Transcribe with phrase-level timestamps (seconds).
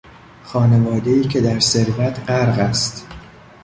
[0.43, 3.07] خانوادهای که در ثروت غرق است